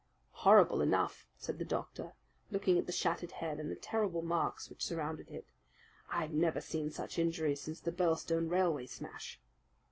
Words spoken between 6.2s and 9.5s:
never seen such injuries since the Birlstone railway smash."